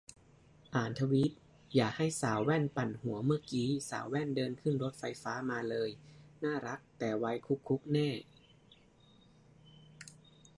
[0.75, 1.31] อ่านทวีต
[1.75, 5.89] อย่าให้สาวแว่นปั่นหัวเมื่อกี๊ สาวแว่นเดินขึ้นรถไฟฟ้ามาเลย
[6.43, 8.09] น่ารัก แต่วัยคุกคุกแน่